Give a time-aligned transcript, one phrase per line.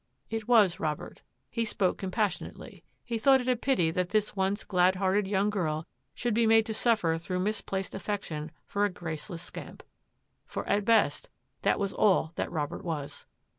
[0.37, 2.83] ""It was Robert." He spoke compassionately.
[3.03, 5.85] He thought it a pity that this once glad hearted young girl
[6.15, 9.83] should be made to suffer through mis placed affection for a graceless scamp;
[10.47, 11.29] for, at best,
[11.61, 13.27] that was all that Robert was.